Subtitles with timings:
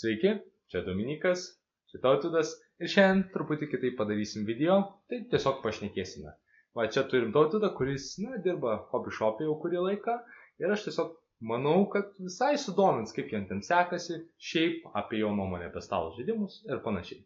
[0.00, 0.30] Sveiki,
[0.72, 1.42] čia Dominikas,
[1.92, 4.78] čia Tautvydas ir šiandien truputį kitaip padarysim video,
[5.12, 6.30] tai tiesiog pašnekėsime.
[6.78, 10.14] Va čia turim Tautvydą, kuris, na, dirba hobby shop'e jau kurį laiką
[10.64, 11.12] ir aš tiesiog
[11.52, 16.62] manau, kad visai sudomins, kaip jam ten sekasi, šiaip apie jo nuomonę apie stalo žaidimus
[16.70, 17.20] ir panašiai.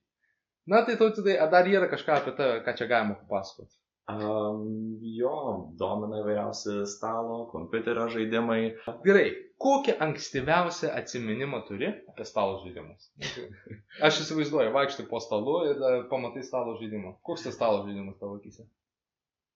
[0.75, 3.84] Na tai Tautvydai, ar dar yra kažką apie tave, ką čia galima papasakoti?
[4.05, 5.37] Um, jo,
[5.81, 8.75] domina įvairiausi stalo, kompiuterio žaidimai.
[9.07, 9.31] Gerai,
[9.65, 13.07] kokią ankstyviausią atsiminimą turi apie stalo žaidimus?
[14.07, 17.15] Aš įsivaizduoju, vaikštai po stalu ir da, pamatai stalo žaidimą.
[17.25, 18.67] Koks tas stalo žaidimas tavo akise?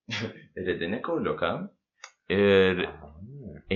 [0.69, 1.51] Redinį kauliuką
[2.33, 2.87] ir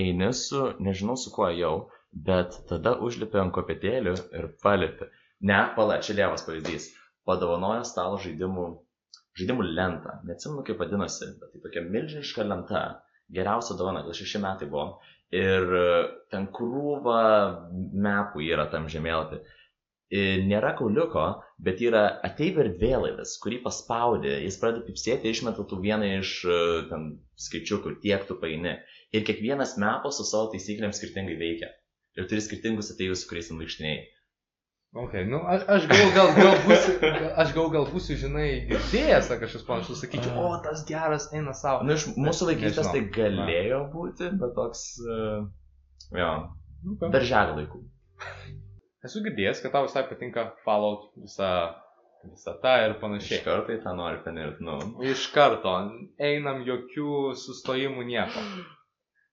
[0.01, 1.75] eini su, nežinau su kuo jau,
[2.13, 5.05] bet tada užlipi ant kopėtėlių ir palipi.
[5.45, 6.89] Ne, pala, čia lievas pavyzdys.
[7.29, 8.65] Padovanoja stalo žaidimų
[9.39, 12.83] žaidimų lentą, neatsimenu kaip vadinosi, bet tai tokia milžiniška lenta,
[13.33, 14.99] geriausia dovana, gal šeši metai buvo,
[15.33, 15.83] ir e,
[16.33, 17.19] ten krūva
[18.05, 19.41] mepų yra tam žemėlapį.
[20.13, 21.23] Ir nėra kauliuko,
[21.65, 26.57] bet yra ateiv erdvėlaivis, kurį paspaudė, jis pradeda pipsėti, išmeta tų vieną iš e,
[26.91, 27.07] ten
[27.47, 28.75] skaičiukų, tiek tu paini.
[29.13, 31.71] Ir kiekvienas mepas su savo taisyklėm skirtingai veikia.
[32.19, 34.03] Ir turi skirtingus ateivius, su kuriais ten vaikštinėjai.
[34.93, 36.93] Ok, nu aš, aš gal, gal, gal būsiu,
[37.41, 41.81] aš gal, gal būsiu, žinai, girdėjęs, kažkas panašus, sakyčiau, o tas geras eina savo.
[41.87, 43.89] Nu, iš mūsų vaikystės tai galėjo Na.
[43.89, 45.47] būti, bet toks, uh,
[46.13, 46.29] jo,
[46.93, 47.09] okay.
[47.15, 47.81] darželio laikų.
[49.09, 51.49] Esu girdėjęs, kad tau visai patinka Fallout visą
[52.23, 53.39] visata ir panašiai.
[53.39, 54.77] Iš karto į tą nori panirti, nu.
[55.09, 55.73] Iš karto,
[56.21, 58.45] einam jokių sustojimų nieko.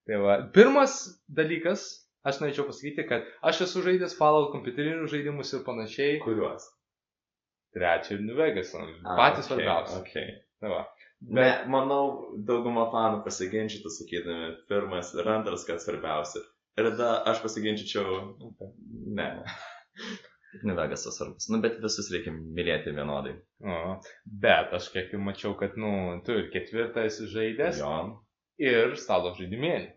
[0.09, 0.97] Tai va, pirmas
[1.29, 1.85] dalykas,
[2.27, 6.19] Aš norėčiau pasakyti, kad aš esu žaidęs Fallout kompiuterinius žaidimus ir panašiai.
[6.21, 6.67] Kuriuos?
[7.73, 8.73] Trečią ir New Vegas.
[8.75, 9.99] Patys okay, svarbiausi.
[10.03, 10.33] Okay.
[10.61, 10.81] Na, va.
[11.21, 11.35] Bet...
[11.37, 12.03] Ne, manau,
[12.49, 16.43] dauguma fanų pasiginčytų, sakydami, pirmas ir antras, kas svarbiausia.
[16.77, 18.71] Ir tada aš pasiginčyčiau, okay.
[19.17, 19.31] ne.
[20.67, 21.47] New Vegas tas svarbus.
[21.49, 23.37] Nu, bet visus reikia mylėti vienodai.
[23.63, 23.77] O,
[24.45, 25.91] bet aš kiek jau mačiau, kad, nu,
[26.25, 27.79] tu ir ketvirtą esi žaidęs.
[27.81, 27.93] Jo.
[28.61, 29.93] Ir stalo žaidimėlį.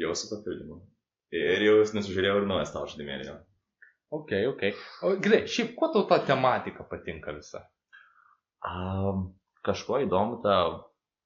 [0.00, 0.80] Jau su papildymu.
[1.36, 3.32] Ir jau nesužiūrėjau ir naują stalo žaidimėlį.
[4.16, 4.62] Ok, ok.
[5.04, 7.66] O gerai, šiaip kuo tau ta tematika patinka visa?
[8.64, 9.26] Um,
[9.66, 10.60] kažkuo įdomu ta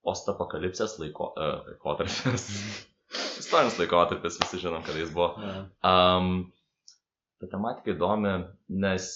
[0.03, 2.49] postapokalipsės laiko, uh, laikotarpis.
[3.43, 5.37] Istorinis laikotarpis, visi žinom, kada jis buvo.
[5.87, 6.33] Um,
[7.39, 8.35] ta tematika įdomi,
[8.83, 9.09] nes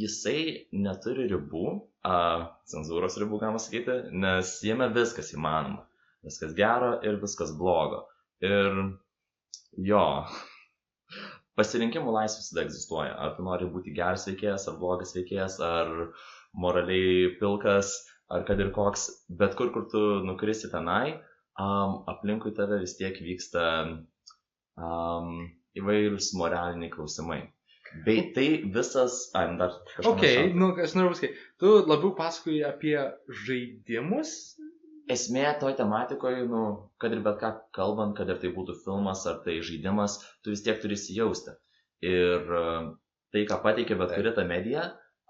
[0.00, 1.66] jisai neturi ribų,
[2.08, 5.84] uh, cenzūros ribų, galima sakyti, nes jame viskas įmanoma.
[6.24, 8.06] Viskas gero ir viskas blogo.
[8.40, 8.80] Ir
[9.76, 10.04] Jo.
[11.58, 13.14] Pasirinkimų laisvė visada egzistuoja.
[13.18, 15.90] Ar tu nori būti geras veikėjas, ar blogas veikėjas, ar
[16.54, 17.92] moraliai pilkas,
[18.30, 19.08] ar kad ir koks,
[19.40, 21.18] bet kur, kur tu nukristi tenai,
[21.58, 23.64] um, aplinkui tave vis tiek vyksta
[24.78, 25.32] um,
[25.78, 27.42] įvairūs moraliniai klausimai.
[28.04, 30.08] Bei tai visas, ai, dar kažkas.
[30.12, 32.98] Ok, nu, aš noriu pasakyti, tu labiau pasakoji apie
[33.46, 34.58] žaidimus
[35.12, 36.62] esmė toj tematikoje, nu,
[37.00, 40.12] kad ir bet ką kalbant, kad ir tai būtų filmas ar tai žaidimas,
[40.44, 41.50] tu vis tiek turi įsijausti.
[42.04, 42.62] Ir e,
[43.34, 44.82] tai, ką pateikia bet kuri ta medija,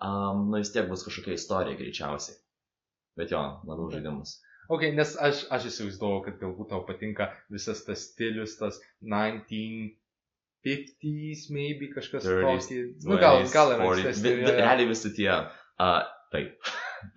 [0.05, 2.37] um, nu vis tiek bus kažkokia istorija greičiausiai.
[3.19, 4.31] Bet jo, labiau žaidimas.
[4.69, 11.87] Ok, nes aš, aš įsivaizduoju, kad galbūt tau patinka visas tas stilius, tas 1950s, maybe
[11.95, 12.78] kažkas tokį.
[13.06, 14.31] Nu, gal, gal ir ankstesnė.
[14.59, 16.00] Realiai visi tie, uh,
[16.34, 16.49] taip.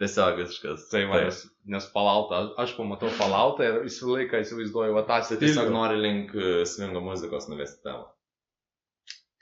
[0.01, 0.87] Tiesiog visiškas.
[0.91, 1.41] Tai man, nes,
[1.73, 5.41] nes palautą, aš pamatau palautą ir visą laiką įsivaizduoju, va tą stilių.
[5.45, 8.09] Tiesiog nori link e, svingo muzikos nuvesti tavo.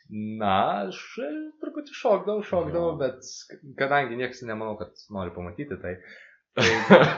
[0.09, 1.29] Na, aš e,
[1.61, 3.27] truputį šokdavau, šokdavau, bet
[3.77, 5.97] kadangi niekas nemanau, kad nori pamatyti, tai
[6.57, 6.69] Tai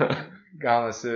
[0.64, 1.14] gaunasi,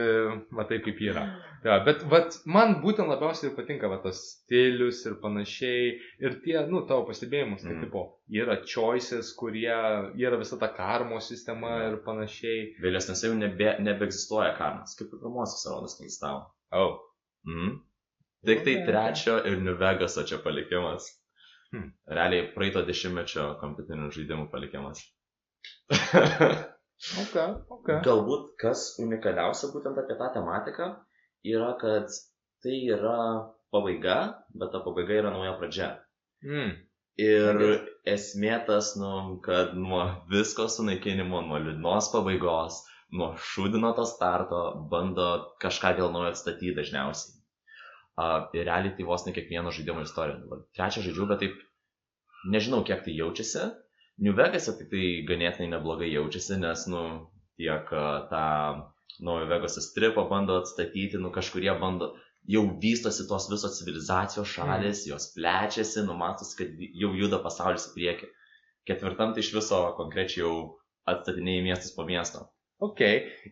[0.55, 1.25] matai, kaip yra.
[1.65, 5.95] Ja, bet vat, man būtent labiausiai patinka va, tas stilius ir panašiai.
[6.21, 7.87] Ir tie, nu, tavo pastebėjimus, tai mm.
[7.87, 8.03] tipo,
[8.41, 9.73] yra choices, kurie,
[10.21, 11.87] yra visa ta karmo sistema mm.
[11.87, 12.61] ir panašiai.
[12.85, 16.45] Vėlesnėse jau nebe, nebeegzistuoja karmas, kaip ir pirmosios rodas neegzistavo.
[16.77, 16.99] Oh.
[17.49, 17.79] Mm.
[18.45, 21.09] Tik tai trečio ir New Vegaso čia palikimas.
[21.73, 21.89] Hmm.
[22.05, 25.01] Realiai praeito dešimtmečio kompiuterinių žaidimų palikimas.
[26.95, 27.99] Okay, okay.
[28.05, 30.87] Galbūt kas unikaliausia būtent apie tą tematiką
[31.45, 32.09] yra, kad
[32.63, 33.19] tai yra
[33.75, 34.17] pabaiga,
[34.55, 35.89] bet ta pabaiga yra nauja pradžia.
[36.45, 36.73] Mm.
[37.21, 37.61] Ir
[38.11, 39.11] esmė tas, nu,
[39.43, 40.01] kad nuo
[40.31, 42.81] visko sunaikinimo, nuo liūdnos pabaigos,
[43.15, 44.61] nuo šūdino to starto
[44.91, 45.29] bando
[45.63, 47.39] kažką vėl naujo atstatyti dažniausiai.
[48.15, 50.59] Uh, ir realiai tai vos ne kiekvieno žaidimo istorija.
[50.75, 51.57] Trečią žaidžiu, bet taip
[52.51, 53.65] nežinau, kiek tai jaučiasi,
[54.23, 57.01] New Vegas'e tai tai ganėtinai neblogai jaučiasi, nes, nu,
[57.59, 57.89] tiek
[58.31, 58.45] tą
[59.25, 62.13] Naujo Vegas'o stripą bando atstatyti, nu, kažkurie bando,
[62.47, 65.11] jau vystosi tos visos civilizacijos šalis, mm.
[65.11, 68.31] jos plečiasi, numatos, kad jau juda pasaulis į priekį.
[68.85, 70.55] Ketvirtam tai iš viso konkrečiai jau
[71.09, 72.45] atstatinėjai miestus po miesto.
[72.83, 73.01] Ok.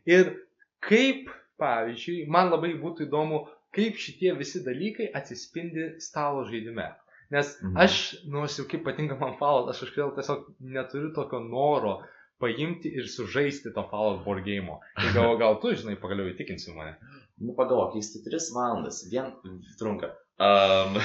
[0.05, 0.35] Ir
[0.83, 1.31] kaip,
[1.61, 6.91] pavyzdžiui, man labai būtų įdomu, kaip šitie visi dalykai atsispindi stalo žaidime.
[7.33, 7.77] Nes mhm.
[7.81, 10.45] aš, nors jau kaip patinka man Fallout, aš kažkodėl tiesiog
[10.75, 11.95] neturiu tokio noro
[12.43, 14.77] paimti ir sužaisti to Fallout board game.
[14.99, 16.97] Tai gal, gal tu, žinai, pagaliau įtikinsi mane.
[17.41, 19.31] Nu, pagalvok, jis tai 3 valandas, vien
[19.79, 20.11] trunka.
[20.37, 20.99] Um,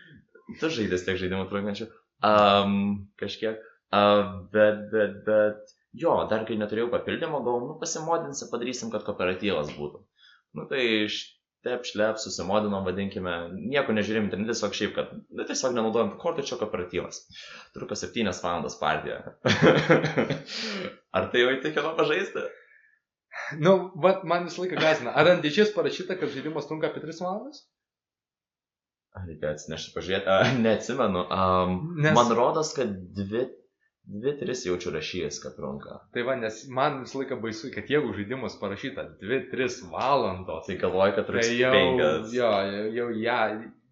[0.60, 1.90] tu žaidės tiek žaidimų trunkančių.
[2.22, 2.76] Um,
[3.18, 3.58] kažkiek.
[3.92, 9.74] Uh, bet, bet, bet, jo, dar kai neturėjau papildymo, gal, nu, pasimodinsim, padarysim, kad kooperatyvas
[9.76, 10.04] būtų.
[10.56, 11.24] Nu, tai iš
[11.64, 16.58] tep, šlep, susimodinom, vadinkime, nieko nežiūrėjom internete, tiesiog šiaip, kad nu, tiesiog nenaudojam kortų, čia
[16.60, 17.22] kooperatyvas.
[17.76, 19.20] Truko 7 valandas partija.
[21.16, 22.44] Ar tai jau įtikino pažaisti?
[23.62, 25.14] Nu, va, man visą laiką gazina.
[25.16, 27.64] Ar ant dėžės parašyta, kad žaidimas trunka apie 3 valandas?
[29.22, 30.60] Reikia atsinešti pažiūrėti.
[30.64, 31.26] Neatsimenu.
[31.28, 32.14] Um, Nes...
[32.16, 33.44] Man rodos, kad dvi
[34.04, 36.00] Dvi, tris jaučiu rašyjas, kad trunka.
[36.14, 40.66] Tai va, nes man visą laiką baisu, kad jeigu žaidimas parašyta 2-3 valandos.
[40.66, 42.34] Tai galvoju, kad tai jau, penkias.
[42.34, 42.50] jo,
[42.96, 43.38] jau, ja,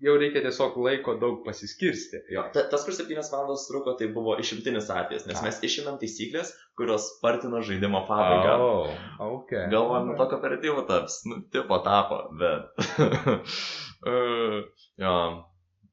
[0.02, 2.24] jau reikia tiesiog laiko daug pasiskirsti.
[2.34, 5.46] Jo, ta, tas, kur 7 valandos truko, tai buvo išimtinis atvejis, nes A.
[5.46, 8.58] mes išimėm taisyklės, kurios spartino žaidimo pabaigą.
[8.58, 9.68] Oh, okay.
[9.70, 10.20] Galvojom, okay.
[10.24, 12.88] to kooperatyvo taps, nu, tipo tapo, bet.
[14.10, 14.62] uh,
[15.06, 15.18] jo,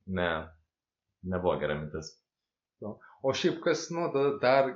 [0.10, 0.32] ne,
[1.22, 2.18] nebuvo gera mintis.
[3.28, 4.08] O šiaip kas, nu,
[4.42, 4.72] dar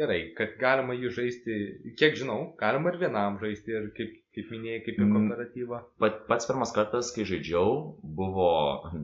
[0.00, 1.58] gerai, kad galima jį žaisti,
[2.00, 5.80] kiek žinau, galima ir vienam žaisti, ir kaip, kaip minėjai, kaip ir mm, kooperatyvą.
[6.00, 7.76] Pat, pats pirmas kartas, kai žaidžiau,
[8.20, 8.50] buvo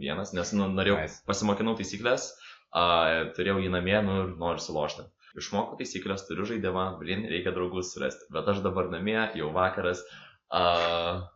[0.00, 1.20] vienas, nes nu, norėjau, nice.
[1.29, 2.31] pasimokinau taisyklės,
[2.73, 5.05] uh, turėjau jį namie, nu ir noriu sulošti.
[5.37, 8.25] Išmokau taisyklės, turiu žaidimą, blin, reikia draugus surasti.
[8.32, 10.00] Bet aš dabar namie, jau vakaras,
[10.49, 11.36] So.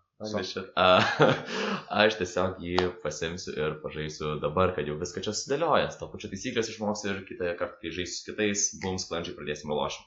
[2.02, 5.96] Aš tiesiog jį pasimsiu ir pažaisiu dabar, kad jau viską čia sudėliojęs.
[6.00, 10.05] To pačiu taisyklės išmoksiu ir kitą kartą, kai žaisiu su kitais, bum sklandžiai pradėsime lošim.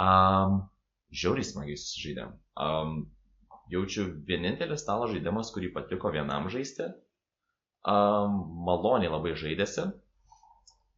[0.00, 0.62] Um,
[1.12, 2.32] žiauriai smagiai susižaidėm.
[2.56, 2.96] Um,
[3.72, 6.88] jaučiu vienintelis stalo žaidimas, kurį patiko vienam žaisti.
[7.86, 9.90] Um, maloniai labai žaidėsi.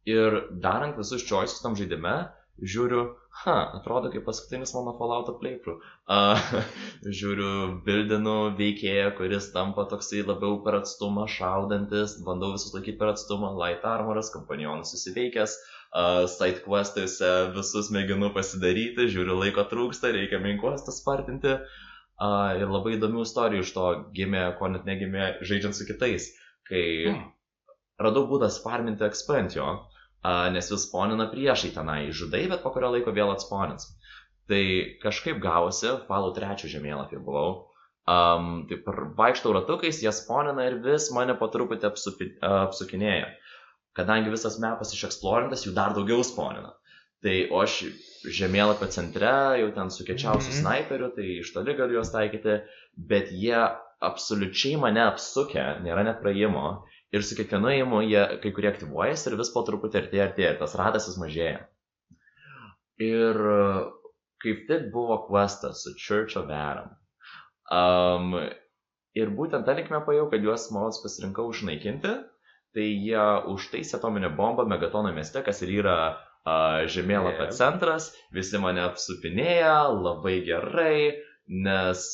[0.09, 2.15] Ir darant visus choices tam žaidime,
[2.63, 3.03] žiūriu,
[3.43, 5.83] ha, atrodo kaip paskutinis mano Fallout playthrough.
[6.11, 6.39] Uh,
[7.19, 7.51] žiūriu,
[7.85, 13.85] bildinu veikėją, kuris tampa toksai labiau per atstumą šaudantis, bandau visus laikyti per atstumą, light
[13.87, 20.95] armoras, kompanionus susiveikęs, uh, side questuose visus mėginu pasidaryti, žiūriu, laiko trūksta, reikia main questą
[20.95, 21.59] spartinti.
[22.19, 23.85] Uh, ir labai įdomių istorijų iš to
[24.15, 26.25] gimė, ko net negimė žaidžiant su kitais,
[26.67, 27.21] kai hmm.
[28.03, 29.69] radau būdą sparminti ekspansijo.
[29.77, 33.87] Uh, nes vis sponina priešai tenai, žudai, bet po kurio laiko vėl atsponins.
[34.49, 34.63] Tai
[35.03, 37.51] kažkaip gausi, Fallout 3 žemėlapį buvau,
[38.09, 38.87] um, taip
[39.19, 43.29] vaikštau ratukais, jie sponina ir vis mane po truputį apsupi, apsukinėja.
[43.97, 46.73] Kadangi visas mepas išeksplorintas, jų dar daugiau sponina.
[47.23, 47.81] Tai o aš
[48.31, 50.61] žemėlapio centre, jau ten su kečiausiu mm -hmm.
[50.61, 52.61] snaiperiu, tai iš toli galiu juos taikyti,
[52.95, 53.59] bet jie
[53.99, 59.37] absoliučiai mane apsukę, nėra net praėjimo Ir su kiekvienu įimu jie kai kurie aktyvuojasi ir
[59.39, 61.63] vis po truputį artėja, artėja, ir tas ratas vis mažėja.
[63.01, 63.39] Ir
[64.43, 66.93] kaip tik buvo questas su Church of Adam.
[67.69, 68.35] Um,
[69.17, 72.13] ir būtent tą linkmę pajau, kad juos molas pasirinkau išnaikinti,
[72.77, 77.55] tai jie užtaisė atominę bombą Megatono mieste, kas ir yra uh, žemėlapio yeah.
[77.57, 82.05] centras, visi mane apsupinėja labai gerai, nes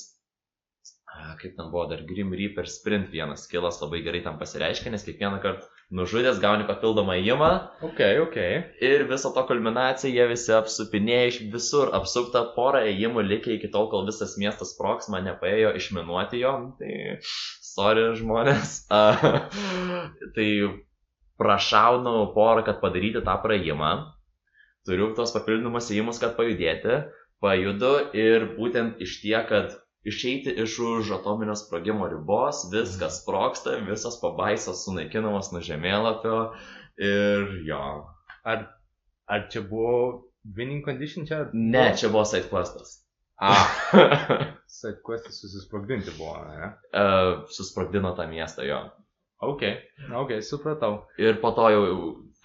[1.40, 5.42] kaip ten buvo, dar Grim Reaper Sprint vienas kilas labai gerai tam pasireiškia, nes kiekvieną
[5.44, 7.50] kartą nužudęs gauni papildomą įimą.
[7.86, 8.38] Ok, ok.
[8.86, 13.90] Ir viso to kulminacija jie visi apsupinėja iš visur, apsupta porą įimų likę iki tol,
[13.92, 16.56] kol visas miestas proks man nepaėjo išminuoti jo.
[16.80, 16.92] Tai,
[17.66, 18.82] sorry žmonės.
[20.36, 20.50] tai
[21.42, 23.94] prašaunau porą, kad padaryti tą praėjimą.
[24.86, 27.04] Turiu tos papildomus įimus, kad pajudėti.
[27.44, 29.74] Pajudu ir būtent iš tie, kad
[30.06, 36.40] išeiti iš už atominio sprogimo ribos, viskas sproksta, visas pabaisas sunaikinamas nuo žemėlapio
[37.02, 37.86] ir jo.
[38.46, 38.68] Ar,
[39.26, 39.96] ar čia buvo
[40.58, 41.48] winning condition čia?
[41.54, 43.02] Ne, čia buvo side questas.
[43.42, 43.56] A.
[44.78, 46.70] side questas susisprogdinti buvo, ne?
[46.94, 48.84] Uh, susprogdino tą miestą jo.
[49.46, 49.66] Ok,
[50.22, 51.02] ok, supratau.
[51.20, 51.84] Ir po to jau,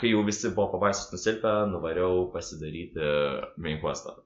[0.00, 3.12] kai jau visi buvo pabaisus nusilpę, nuvariau pasidaryti
[3.60, 4.16] main questą.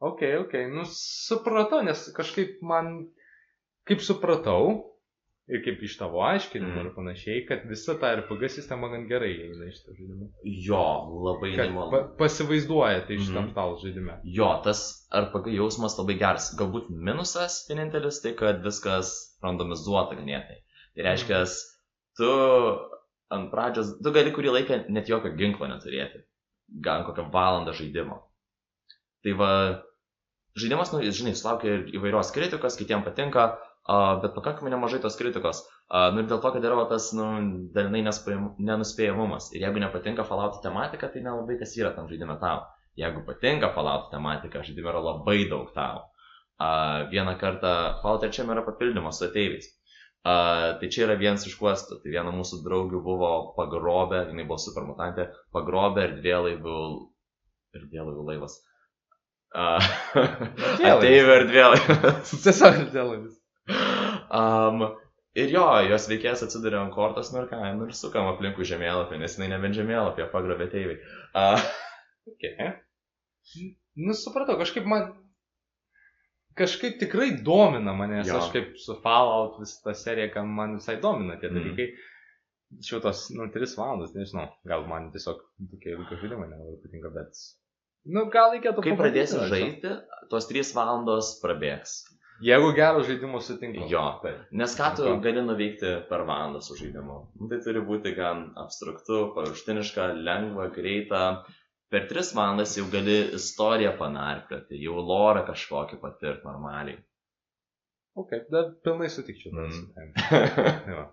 [0.00, 2.86] Ok, ok, nu supratau, nes kažkaip man,
[3.84, 4.86] kaip supratau,
[5.50, 6.86] ir kaip iš tavo aiškinimų Mm.
[6.86, 10.28] ir panašiai, kad visa ta RPG sistema gan gerai eina iš to žaidimo.
[10.44, 10.84] Jo,
[11.26, 11.90] labai nemalonu.
[11.90, 13.50] pa, pasivaizduoja tai šitam Mhm.
[13.52, 14.20] stalo žaidime.
[14.24, 14.80] Jo, tas
[15.12, 16.48] RPG jausmas labai geras.
[16.56, 20.62] Galbūt minusas vienintelis tai, kad viskas randomizuota ganėtinai.
[20.94, 21.44] Tai reiškia,
[22.16, 22.30] tu
[23.30, 26.22] ant pradžios, tu gali kurį laiką net jokio ginklo neturėti.
[26.80, 28.22] Gal kokią valandą žaidimo.
[29.24, 29.82] Tai va,
[30.58, 33.46] žaidimas, nu, jis, žinai, sulaukia ir įvairios kritikos, kitiems patinka,
[33.86, 35.62] a, bet pakankamai nemažai tos kritikos.
[35.88, 37.26] A, Nu ir dėl to, kad yra tas, nu,
[37.74, 39.50] dalinai nenuspėjamumas.
[39.54, 42.64] Ir jeigu nepatinka Fallout tematika, tai nelabai kas yra tam žaidime tau.
[42.98, 46.06] Jeigu patinka Fallout tematika, žaidime yra labai daug tau.
[46.60, 46.70] A,
[47.10, 49.70] vieną kartą Fallout 3 yra papildymas su ateiviais.
[50.22, 52.02] A, tai čia yra vienas iš kuostų.
[52.02, 56.80] Tai viena mūsų draugių buvo pagrobę, jinai buvo super mutantė, pagrobę erdvėlaivių,
[57.80, 58.58] erdvėlaivių laivas.
[59.50, 59.80] A,
[60.94, 62.34] ateivių erdvėlaivis.
[62.44, 63.36] Tiesiog dėl vis.
[64.30, 64.84] Um,
[65.34, 69.18] ir jo, jos veikėjas atsiduria ant kortos, nu ir ką, nu ir sukam aplinkų žemėlapį,
[69.22, 71.00] nes jinai nebent žemėlapį pagrobė teiviai.
[71.34, 71.70] Uh,
[72.30, 72.72] Okay.
[73.98, 75.08] Nu, supratau, kažkaip man.
[76.58, 80.98] Kažkaip tikrai domina mane, nes aš kaip su Fallout visą tą seriją, kad man visai
[81.02, 81.56] domina tie Mhm.
[81.58, 81.86] dalykai.
[82.86, 85.40] Šiau tos, nu, 3 valandas, nežinau, gal man tiesiog
[85.72, 87.40] tokie ilgi žaidimai nelabai patinka, bet...
[88.08, 89.50] Nu, gal reikėtų kai pradėsi nežinau.
[89.52, 89.90] žaisti,
[90.32, 91.98] tos 3 valandos prabėgs.
[92.40, 93.84] Jeigu gerų žaidimų sutinku.
[93.92, 94.04] Jo.
[94.22, 94.46] Taip.
[94.56, 97.18] Nes ką tu gali nuveikti per valandą su žaidimu?
[97.36, 101.44] Nu, Tai turi būti gan abstraktu, paviršutiniška, lengva, greita.
[101.92, 106.96] Per 3 valandas jau gali istoriją panarplioti, jau lorą kažkokį patirti normaliai.
[108.16, 109.52] Ok, dar pilnai sutikčiau.
[110.90, 111.04] Jo.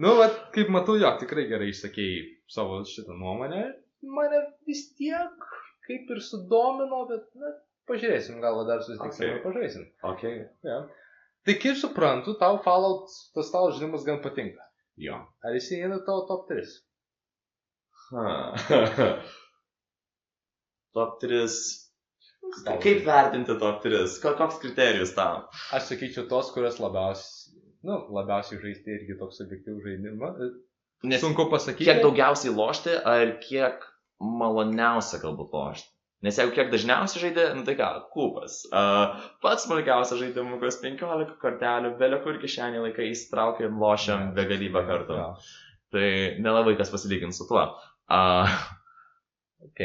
[0.00, 3.60] Nu, vat, kaip matau, jo, tikrai gerai išsakėjai savo šitą nuomonę.
[4.02, 5.44] Mane vis tiek
[5.88, 7.52] kaip ir sudomino, bet, na,
[7.90, 9.32] pažiūrėsim, gal dar susitiksim Ok.
[9.34, 9.86] ir pažaisim.
[10.12, 10.24] ok.
[10.68, 10.80] Ja.
[11.46, 14.62] Tai kaip suprantu, tau Fallout, tas tavo žaidimas gan patinka.
[15.00, 15.16] Jo.
[15.42, 16.68] Ar jis įeina tavo top 3?
[18.12, 18.26] Ha.
[20.94, 21.48] top 3.
[22.82, 24.18] Kaip vertinti top 3?
[24.38, 25.46] Koks kriterijus tam?
[25.74, 27.56] Aš sakyčiau tos, kurios labiausiai,
[27.88, 30.42] nu, labiausiai žaisti irgi toks subjektyvus žaidimas.
[31.08, 31.88] Nes Sunku pasakyti.
[31.88, 33.82] kiek daugiausiai lošti, ar kiek
[34.22, 35.88] maloniausia galbūt lošti?
[36.22, 38.60] Nes jeigu kiek dažniausiai žaidė, nu tai ką, kūpas.
[38.70, 45.18] Uh, pats smulkiausias žaidimukas, 15 kortelių, belio kur kišenį laikai įsitraukia ir lošiam begalybę kartų.
[45.92, 46.12] Tai
[46.44, 47.64] nelabai kas pasilygins su tuo.
[48.06, 48.54] Uh,
[49.62, 49.80] Ok,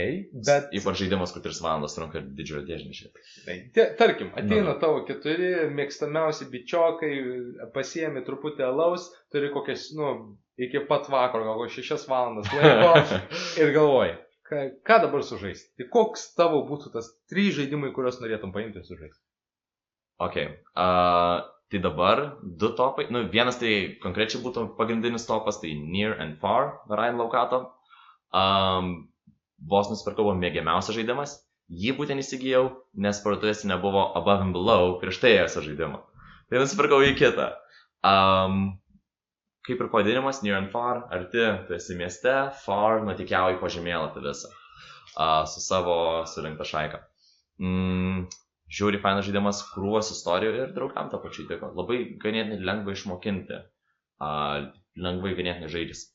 [0.46, 0.72] bet...
[0.74, 3.10] Ypač žaidimas, kur 3 valandas trunka ir didžiojo dėžnišė.
[3.46, 3.58] Tai,
[4.00, 7.12] tarkim, ateina tavo keturi mėgstamiausi bičiokai,
[7.76, 10.14] pasiemi truputį alaus, turi kokias, nu,
[10.58, 13.20] iki pat vakaro, gal kokias šešias valandas laiko
[13.62, 14.18] ir galvoji,
[14.50, 15.70] ką, ką dabar sužaisti.
[15.80, 19.22] Tai koks tavo būtų tas trys žaidimai, kuriuos norėtum paimti ir sužaisti?
[20.24, 20.38] Ok.
[20.74, 23.08] Uh, tai dabar du topai.
[23.14, 23.74] Nu, vienas tai
[24.04, 27.62] konkrečiai būtų pagrindinis topas, tai Near and Far, Ryan Laukato.
[28.34, 29.10] Um,
[29.58, 31.38] vos nusipirkau buvo mėgiamiausias žaidimas.
[31.68, 36.06] Jį būtent įsigijau, nes parduotuvėse nebuvo Above and Below prieš tai ėjusio žaidimo.
[36.48, 37.50] Tai nusipirkau į kitą.
[38.08, 38.78] Um,
[39.68, 42.34] kaip ir pavadinimas, Near and Far, arti, tu esi mieste,
[42.64, 44.52] Far nutikiauji po žemėlapį visą.
[45.18, 45.98] Uh, su savo
[46.30, 47.02] surinkta šaika.
[47.64, 48.28] Mm,
[48.80, 51.72] žiūri fainas žaidimas, krūvas istorijų ir draugam tą pačiu tiko.
[51.78, 53.62] Labai ganėtinai lengva išmokinti,
[54.22, 54.68] uh,
[55.08, 56.12] lengvai ganėtinai žaidžiasi.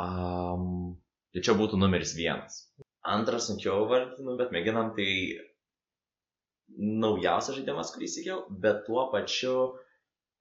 [0.00, 0.96] Um,
[1.32, 2.64] tai čia būtų numeris vienas.
[3.06, 5.10] Antras sunkiau vardinu, bet mėginam tai
[6.76, 9.56] naujausias žaidimas, kurį įsigijau, bet tuo pačiu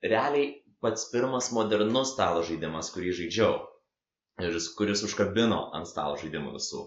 [0.04, 0.54] realiai
[0.86, 3.54] pats pirmas modernus stalo žaidimas, kurį žaidžiau.
[4.46, 6.82] Ir kuris užkabino ant stalo žaidimų visų.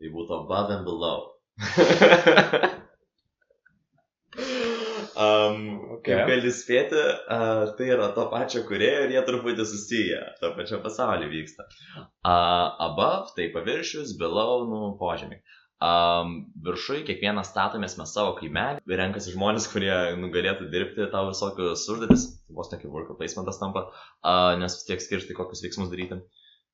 [0.00, 1.20] Tai būtų Above and Below.
[5.24, 5.58] um,
[6.04, 6.18] Okay.
[6.20, 7.00] Kaip gali spėti,
[7.32, 11.64] uh, tai yra to pačio kurėjo ir jie truputį susiję, to pačio pasaulio vyksta.
[11.96, 15.40] Uh, above tai paviršius, below, nu, požemiai.
[15.84, 21.82] Um, viršui kiekvieną statomės mes savo kaimelį, renkasi žmonės, kurie nu, galėtų dirbti tau visokius
[21.92, 22.24] užduotis,
[22.56, 26.22] vos tokį worker placementas tampa, uh, nes vis tiek skirti kokius veiksmus daryti,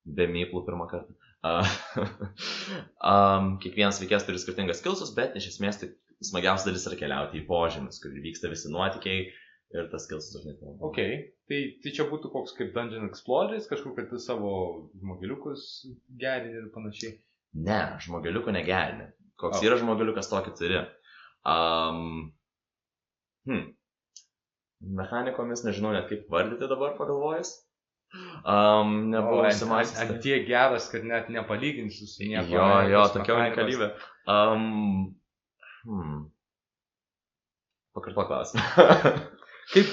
[0.05, 1.17] be myplų pirmą kartą.
[1.41, 1.73] Uh,
[3.13, 5.91] um, kiekvienas veikėjas turi skirtingas skilsus, bet iš esmės tai
[6.31, 9.25] smagiausia dalis yra keliauti į požemius, kur vyksta visi nuotykiai
[9.75, 10.77] ir tas skilsus dažnai tai.
[10.87, 11.01] Ok,
[11.51, 14.53] tai, tai čia būtų koks kaip Dungeon Exploreris, kažkur, kad tu savo
[15.01, 15.67] žmogeliukus
[16.21, 17.17] gerini ir panašiai.
[17.53, 19.11] Ne, žmogeliuko negerini.
[19.41, 19.65] Koks O.
[19.67, 20.83] yra žmogeliukas, tokį turi.
[21.49, 22.31] Um,
[23.49, 23.71] hmm.
[25.01, 27.55] Mechanikomis nežinau net kaip vardyti dabar pagalvojus.
[28.45, 30.01] Um, nebuvau susimąstęs.
[30.03, 32.49] Ant tiek geras, kad net nepalyginsiu su nieko.
[32.53, 33.91] Jo, jo, tokia unikalybė.
[34.31, 34.65] Um,
[35.87, 36.23] hmm.
[37.97, 38.65] Pakarto klausimą.
[39.71, 39.91] Kaip,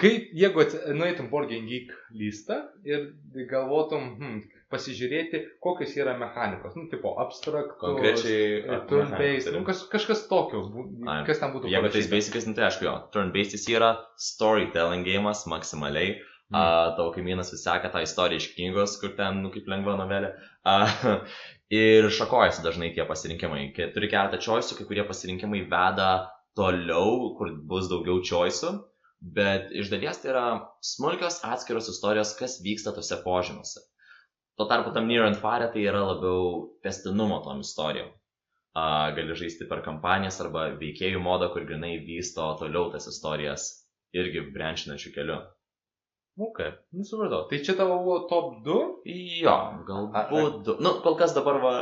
[0.00, 0.64] kaip jeigu
[0.96, 3.10] nueitum Game Geek listą ir
[3.50, 8.62] galvotum, hmm, pasižiūrėti, kokios yra mechanikos, nu, tipo, abstraktus, Konkrečiai.
[8.62, 10.64] e, turn-based, nu, kaž, kažkas tokio,
[11.28, 15.46] kas ten būtų Jeigu tais basicais, nu tai aišku, jo, turn-based jis yra storytelling gėjimas
[15.50, 16.18] maksimaliai.
[16.48, 16.56] Mm.
[16.56, 20.30] Uh, tavo kaimynas vis seka tą istoriją iš knygos, kur ten, nu, kaip lengva novelė.
[20.64, 21.18] Uh,
[21.84, 23.66] ir šakojasi dažnai tie pasirinkimai.
[23.76, 26.12] Kai turi keletą choice'ų, kai kurie pasirinkimai veda
[26.56, 28.72] toliau, kur bus daugiau choice'ų.
[29.20, 30.46] Bet iš dalies tai yra
[30.84, 33.82] smulkios atskiros istorijos, kas vyksta tose požemiuose.
[34.58, 38.08] Tuo tarpu tam Near and Fire tai yra labiau testinumo tom istorijom.
[38.78, 43.68] Uh, gali žaisti per kampanijas arba veikėjų modą, kur grinai vysto toliau tas istorijas
[44.18, 45.38] irgi brančinančių keliu.
[46.38, 46.60] Ok,
[46.94, 47.46] nusipratau.
[47.50, 48.76] Tai čia tavo buvo top 2?
[49.42, 49.56] Jo,
[49.88, 50.76] galbūt du.
[50.82, 51.72] Nu, kol kas dabar va,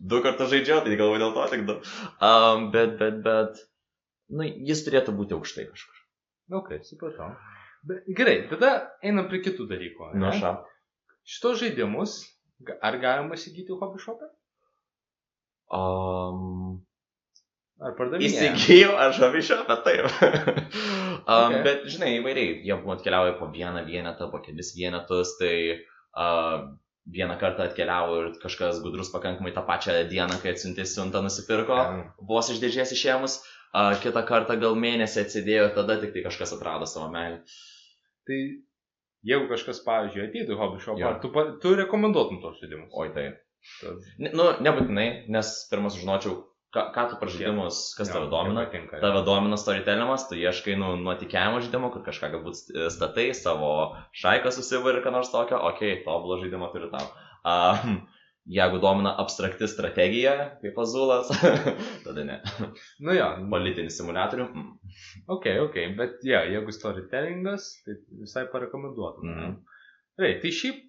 [0.00, 1.78] du kartus žaidžiau, tai galvoju dėl to tik du.
[2.24, 3.64] Um, bet, bet, bet,
[4.32, 6.04] nu, jis turėtų būti aukštai kažkur.
[6.60, 7.32] Ok, supratau.
[7.88, 10.12] Bet, gerai, tada einam prie kitų dalykų.
[10.20, 10.58] Nu, ša.
[11.24, 12.18] Šitos žaidimus,
[12.84, 14.28] ar galima įsigyti hobby shop'e?
[15.72, 16.82] Um,
[17.82, 18.52] Ar pardavinėti?
[18.52, 20.06] Įsigijau aš avišą, bet taip.
[20.20, 21.62] um, Okay.
[21.64, 26.66] Bet, žinai, įvairiai, jie atkeliauja po vieną vienetą, po kelis vienetus, tai uh,
[27.16, 31.80] vieną kartą atkeliavo ir kažkas gudrus pakankamai tą pačią dieną, kai atsiuntė siuntą, nusipirko,
[32.28, 36.54] vos iš dėžės išėmus, uh, kitą kartą gal mėnesį atsidėjo ir tada tik tai kažkas
[36.58, 37.40] atrado savo meilę.
[38.28, 38.40] Tai
[39.26, 41.30] jeigu kažkas, pavyzdžiui, ateitų į hobby shop'ą, ar tu,
[41.62, 42.90] tu rekomenduotum tos žaidimus?
[43.00, 43.30] Oi, tai.
[44.20, 46.34] Ne, nu, nebūtinai, nes pirmą sužinočiau,
[46.74, 48.66] ką, ką tu pažaidimus, kas Jo, tave domina.
[48.66, 53.70] patinka, tave domina storytellimas, tu ieškai nu, nuotikiavimo žaidimo, kur kažką galbūt st- statai, savo
[54.20, 57.08] šaiką susivai ir ką nors tokio, okei, okay, tobulą žaidimą turiu tau.
[57.44, 58.02] Um,
[58.46, 60.32] jeigu domina abstrakti strategija,
[60.62, 61.30] kaip azulas,
[62.04, 62.40] tada ne.
[63.00, 64.48] Nu jo, Politinį simulatorių.
[64.52, 64.72] Mm.
[65.36, 69.30] ok, ok, bet ja, jeigu storytellingas, tai visai parekomenduotum.
[69.30, 69.54] Mhm.
[70.18, 70.82] Gerai, tai šiaip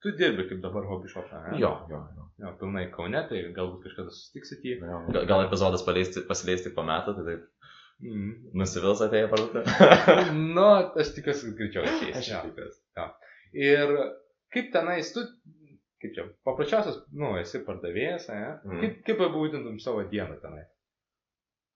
[0.00, 1.36] tu dirbi kaip dabar hobby shop'e.
[1.50, 1.58] ne?
[1.60, 2.28] Jo, jo, jo.
[2.40, 4.78] Jo, pilnai kaune, tai galbūt kažkada susitiksit jį.
[4.80, 5.00] jo.
[5.12, 7.48] Gal, gal epizodas paleisti, pasileis tik po metų, tai taip
[8.00, 8.30] Mm.
[8.56, 10.22] nusivils atėję parduotuvę.
[10.56, 10.62] nu,
[11.02, 12.14] aš tikiuosi, kad greičiau ateis.
[12.16, 12.78] Aš tikiuosi.
[13.60, 13.90] Ir
[14.56, 15.20] kaip tenais, tu,
[16.02, 18.42] kaip čia, paprasčiausias, nu, esi pardavėjas, ne?
[18.66, 18.80] Mhm.
[18.84, 20.64] Kaip, kaip apibūdintum savo dieną tenai?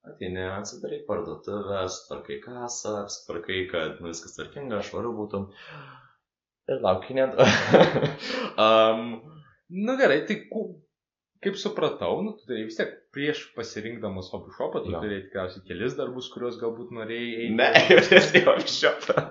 [0.04, 5.46] Ateini, atsidarai parduotuvę, sutvarkai kasą, sutvarkai, kad nu, viskas tvarkinga, švaru būtų.
[6.72, 7.38] Ir laukinėt.
[8.60, 9.14] um,
[9.74, 10.36] Nu gerai, tai
[11.44, 15.96] kaip supratau, nu, tu turėjai vis tiek prieš pasirinkdamas hobby shopą, tu turėjai tikriausiai kelis
[15.98, 17.56] darbus, kuriuos galbūt norėjai eiti.
[17.58, 19.24] ne, jau tiesiai apšiopę.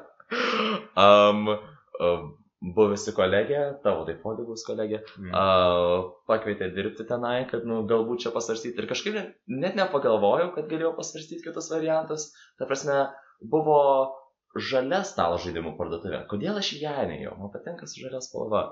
[1.00, 1.54] Um,
[2.02, 2.28] um,
[2.64, 5.34] buvusi kolegė, tavo taipogi bus kolegė, Mm.
[5.36, 8.80] uh, pakvietė dirbti tenai, kad, nu, galbūt čia pasvarstyti.
[8.80, 12.30] Ir kažkaip net, nepagalvojau, kad galėjau pasvarstyti kitus variantus.
[12.58, 13.02] Ta prasme,
[13.44, 13.80] buvo
[14.56, 16.24] žalia stalo žaidimų parduotuvė.
[16.32, 17.36] Kodėl aš ją neėjau?
[17.42, 18.64] Man patinka su žalia spalva.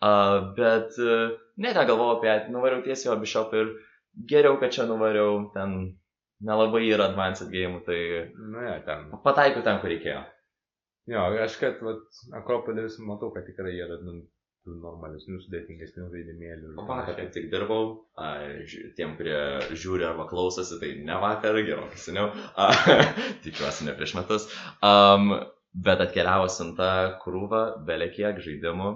[0.00, 3.72] Uh, bet uh, net negalvojau apie ją, nuvariau tiesiai į Bishop ir
[4.30, 5.96] geriau, kad čia nuvariau, ten
[6.44, 9.10] nelabai yra advanced game, tai Nu, ja, ten.
[9.24, 10.22] pataikiau ten, kur reikėjo.
[11.10, 12.04] Jo, aš kad, vat,
[12.38, 14.20] Akropolis matau, kad tikrai yra nu,
[14.66, 16.74] tų normalesnių, sudėtingesnių žaidimėlių.
[16.78, 17.86] O vakar kaip tik dirbau,
[18.20, 18.28] a,
[18.68, 19.38] ži- tiem, kurie
[19.80, 22.28] žiūri arba klausosi, tai ne vakar, gerokai seniau,
[22.60, 22.68] a,
[23.46, 24.46] tikiuosi ne prieš metus,
[24.84, 25.32] um,
[25.72, 26.90] bet atkeliavo siunta
[27.24, 28.92] krūva, belekiek žaidimų.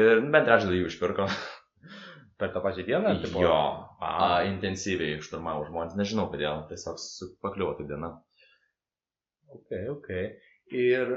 [0.00, 1.26] Ir bent trečdalį jų išpirko.
[2.40, 3.14] Per tą pačią dieną?
[3.20, 3.56] tipo- Jo,
[4.00, 6.96] A, intensyviai šturmavo žmonės, nežinau kodėl, tiesiog
[7.44, 8.14] pakliuvo tai diena.
[9.56, 10.08] Ok, ok.
[10.76, 11.16] Ir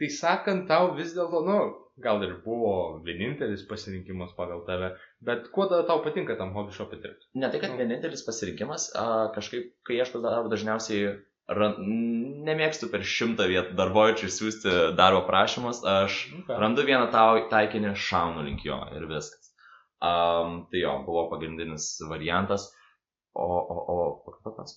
[0.00, 1.58] tai sakant, tau vis dėlto, nu,
[2.00, 6.96] gal ir buvo vienintelis pasirinkimas pagal tave, bet kuo tada tau patinka tam hobby shop'e
[7.02, 7.28] dirbti?
[7.36, 7.80] Ne tai, kad Nu.
[7.82, 11.10] vienintelis pasirinkimas, a, kažkaip, kai ieškau darbo, dažniausiai
[11.50, 11.76] ran,
[12.48, 16.56] nemėgstu per šimtą vietų darbovičių siūsti darbo prašymus, aš Okay.
[16.62, 19.50] randu vieną tau, taikinį, šaunu link jo ir viskas.
[20.00, 22.70] Um, tai jo, buvo pagrindinis variantas.
[23.34, 24.74] O, o, o, pakartotas.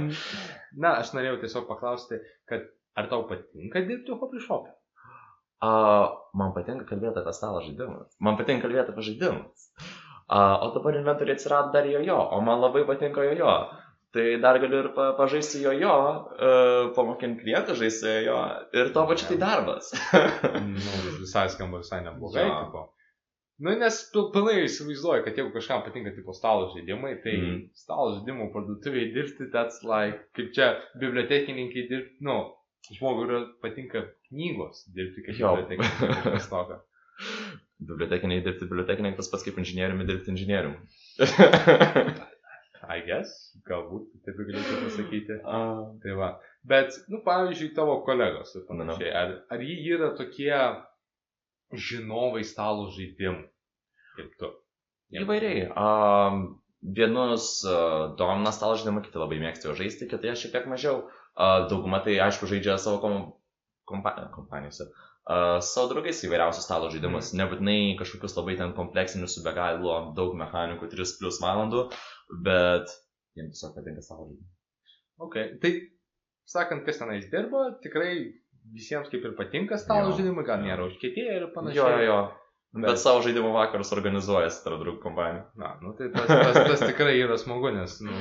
[0.82, 2.18] Na, aš norėjau tiesiog paklausti,
[2.50, 2.66] kad
[2.98, 4.74] ar tau patinka dirbti hobby shop'e?
[6.38, 8.10] Man patinka kalbėti apie stalo žaidimus.
[8.22, 9.70] Man patinka kalbėti apie žaidimus.
[10.28, 13.54] Uh, o dabar inventoriai atsirado dar jojo, o man labai patinka jojo.
[14.12, 15.94] Tai dar galiu ir pa pažaisti jojo,
[16.34, 18.42] uh, pamokinti klientą žaisti jojo.
[18.76, 19.90] Ir tuo pačiu tai darbas.
[20.74, 22.44] nu, visai skamba visai neblogai.
[22.44, 22.88] Jo.
[23.58, 27.48] Nu, nes pil- pilnai įsivaizduoju, kad jeigu kažkam patinka tipo stalo žaidimai, tai mm.
[27.48, 27.64] Mhm.
[27.80, 30.68] stalo žaidimų parduotuvėje dirbti, that's like, kaip čia
[31.02, 32.36] bibliotekininkai dirbti, nu,
[32.94, 36.78] žmogui yra patinka knygos dirbti kaip bibliotekininkai.
[37.88, 40.80] Bibliotekiniai dirbti bibliotekiniai tas pats kaip inžinieriumi dirbti inžinieriumi.
[42.88, 43.34] I guess,
[43.68, 45.36] galbūt taip galėčiau pasakyti.
[45.42, 46.28] Uh, Tai va.
[46.66, 50.54] Bet, nu, pavyzdžiui, tavo kolegos ir panašiai, ar, ar jie yra tokie
[51.74, 53.44] žinovai stalo žaidimų?
[54.18, 54.54] Kaip tu?
[55.16, 55.68] įvairiai.
[55.72, 61.06] Um, vienus uh, domina stalo žaidimą, kiti labai mėgsta jo žaisti, kiti šiek tiek mažiau.
[61.38, 63.18] Uh, dauguma tai, aišku, žaidžia savo kom
[63.88, 64.90] kompa kompanijose.
[65.28, 67.32] Uh, savo draugais įvairiausius stalo žaidimus.
[67.32, 67.42] Mm.
[67.42, 71.86] Nebūtinai kažkokius labai ten kompleksinius su be galo daug mechanikų, 3 plus valandų,
[72.44, 72.92] bet
[73.36, 74.52] jiems tiesiog patinka stalo žaidimai.
[75.18, 75.72] Ok, tai,
[76.48, 78.12] sakant, kas tenais dirba, tikrai
[78.74, 81.78] visiems kaip ir patinka stalo žaidimai, gal nėra užkėtėję ir panašiai.
[81.80, 82.18] Jo, jo, jo.
[82.74, 85.44] Bet, Bet- savo žaidimo vakarus organizuojasi tarp draugų kompanijų.
[85.56, 88.12] Na, nu tai tas, tas, tas tikrai yra smagu, nes, nu,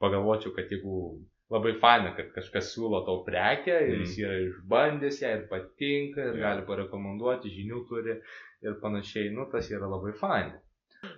[0.00, 1.20] pagalvočiau, kad jeigu
[1.52, 4.04] labai faina, kad kažkas siūlo tau prekę ir Mm.
[4.04, 6.40] jis yra išbandęs ją ir patinka ir Jo.
[6.42, 8.16] gali parekomenduoti, žinių turi
[8.62, 10.60] ir panašiai, nu tas yra labai faina.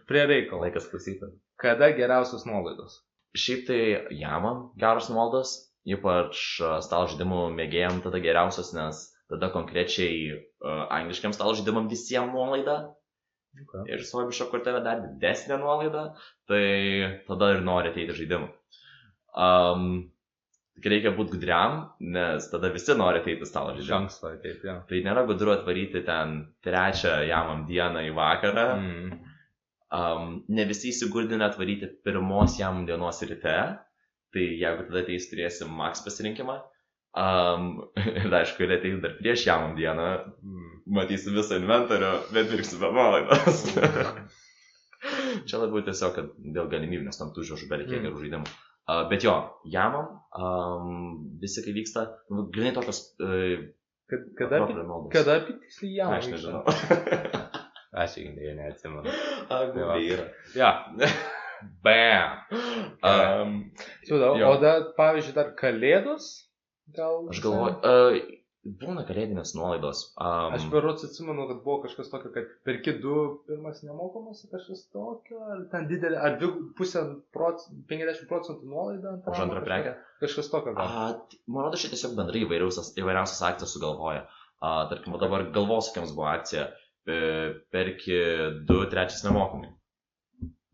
[0.07, 0.63] Prie reikalo.
[0.67, 1.31] Laikas klausyti.
[1.59, 3.01] Kada geriausios nuolaidos?
[3.37, 3.81] Šiaip tai
[4.19, 11.33] jamam geros nuolaidos, ypač a, stalo žaidimų mėgėjam tada geriausios, nes tada konkrečiai uh, angliškiam
[11.37, 12.81] stalo žaidimam visiems nuolaida
[13.59, 13.83] Okay.
[13.90, 16.05] ir su Obišo kortelė dar didesnė nuolaida,
[16.51, 16.64] tai
[17.27, 18.47] tada ir nori ateiti žaidimų.
[19.45, 19.88] Um,
[20.79, 21.81] tik reikia būti gudriam,
[22.14, 23.99] nes tada visi nori ateiti stalo žaidimą.
[24.05, 24.77] anksto ateit, jo.
[24.87, 28.66] Tai nėra gudru atvaryti ten trečią jamam dieną į vakarą.
[28.79, 29.19] Mm.
[29.99, 33.57] Um, ne visi įsigurdina atvaryti pirmos jam dienos ryte,
[34.35, 36.59] tai jeigu tada ateis turėsim max pasirinkimą.
[37.21, 37.71] Um,
[38.23, 40.09] ir aišku, ir ateis dar prieš jam dieną,
[40.40, 40.69] Mm.
[40.97, 43.64] matysi visą inventorių, bet pirksi be nuolaidos.
[45.49, 48.07] Čia labiau tiesiog kad dėl galimybių, nes tam tų žodžių bereikia Mm.
[48.09, 48.51] gerų žaidimų.
[48.90, 49.35] Uh, bet jo,
[49.71, 53.05] jamam, um, visi kai vyksta, nu, grinai tokios...
[53.23, 53.69] Uh,
[54.11, 56.11] Kad, kada, apie- kada apie tiksliai jam?
[56.16, 56.64] Aš nežinau.
[58.03, 59.12] Aš irgi neatsimenu.
[59.47, 60.25] A, gubiai yra.
[60.59, 60.71] Ja.
[61.85, 62.38] Bam.
[63.01, 63.55] Um,
[64.05, 64.51] Jo.
[64.51, 66.27] o dar, pavyzdžiui, dar kalėdos?
[66.92, 68.40] Gal Aš galvoju, uh,
[68.81, 70.03] būna kalėdinės nuolaidos.
[70.20, 73.14] Um, Aš berots atsimenu, kad buvo kažkas tokio, kad perki du
[73.49, 79.31] pirmas nemokamas, kažkas tokio, ar ten didelė, ar dvi, pusę, proc, 50 procentų nuolaida ant
[79.33, 79.96] Už antrą prekę?
[80.20, 84.27] Kažkas tokio man rodo, šitą tiesiog bendrai įvairiausias, įvairiausias akcijas sugalvoja.
[84.61, 86.68] A, tarkim, dabar galvosakiams buvo akcija,
[87.09, 87.20] e,
[87.73, 88.18] perki
[88.68, 89.73] du, trečias nemokamai.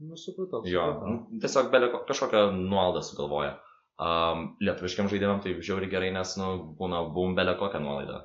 [0.00, 0.60] Nu, supratau.
[0.68, 1.08] Jo, supratau.
[1.08, 3.54] nu, tiesiog belė ko- kažkokią nuolaidą sugalvoja.
[3.96, 8.18] Um, lietuviškiam žaidimam tai žiauri gerai, nes, nu, būna bum belė kokią nuolaidą.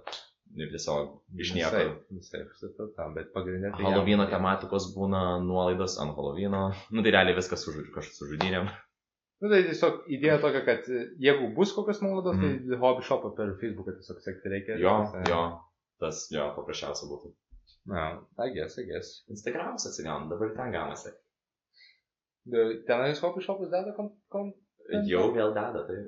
[0.60, 1.79] Ir tiesiog iš nieko.
[2.12, 3.86] Visaip, visaip, supratau, bet pagrindinė tai...
[3.86, 6.51] Halloween tematikos būna nuolaidos ant Halloween.
[6.91, 8.67] Nu, tai realiai viskas su, kažkas su žudynėm.
[9.41, 12.67] Nu, tai tiesiog idėja tokia, kad e, jeigu bus kokios nuolaidos, Mhm.
[12.67, 14.75] tai hobby shopą per Facebooką tiesiog sekti reikia.
[14.84, 15.39] Jo, Tas, e, jo,
[16.03, 17.31] tas, jo, paprasčiausia būtų.
[17.95, 18.03] Na,
[18.43, 18.75] I guess.
[19.31, 21.15] Instagramas atsigauna, dabar ten gaunasi.
[22.49, 24.12] De- Tenais shopas deda kom...
[24.34, 24.51] kom...
[25.08, 25.99] Jau vėl deda, tai.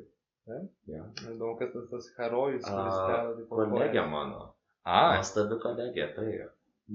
[0.50, 0.58] Ne?
[0.90, 1.06] Jo.
[1.30, 3.36] Įdomu, kas tas, tas herojus, kuris A, deda.
[3.38, 4.42] taip Kolegė mano.
[4.84, 6.28] A, Nuostabi kolegė, tai.